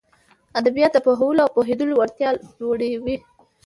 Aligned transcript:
ادبيات 0.59 0.91
د 0.93 0.97
پوهولو 1.05 1.43
او 1.45 1.53
پوهېدلو 1.55 1.93
وړتياوې 1.97 2.39
لوړوي. 2.59 3.15